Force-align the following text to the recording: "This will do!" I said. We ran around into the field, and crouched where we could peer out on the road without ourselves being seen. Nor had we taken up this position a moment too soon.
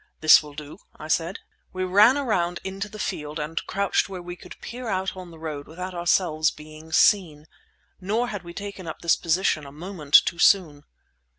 "This 0.19 0.41
will 0.41 0.55
do!" 0.55 0.79
I 0.97 1.07
said. 1.07 1.37
We 1.73 1.83
ran 1.83 2.17
around 2.17 2.59
into 2.63 2.89
the 2.89 2.97
field, 2.97 3.37
and 3.37 3.63
crouched 3.67 4.09
where 4.09 4.19
we 4.23 4.35
could 4.35 4.59
peer 4.59 4.87
out 4.87 5.15
on 5.15 5.29
the 5.29 5.37
road 5.37 5.67
without 5.67 5.93
ourselves 5.93 6.49
being 6.49 6.91
seen. 6.91 7.45
Nor 7.99 8.29
had 8.29 8.41
we 8.41 8.55
taken 8.55 8.87
up 8.87 9.03
this 9.03 9.15
position 9.15 9.63
a 9.63 9.71
moment 9.71 10.15
too 10.25 10.39
soon. 10.39 10.85